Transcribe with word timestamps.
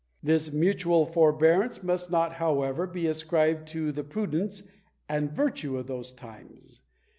This 0.23 0.51
mutual 0.51 1.05
forbearance 1.05 1.83
must 1.83 2.09
not, 2.09 2.33
however, 2.33 2.87
be 2.87 3.05
ascribed 3.05 3.67
to 3.67 3.91
the 3.91 4.03
prudence 4.03 4.63
and 5.07 5.31
virtue 5.31 5.77
of 5.77 5.85
those 5.85 6.11
times. 6.11 6.81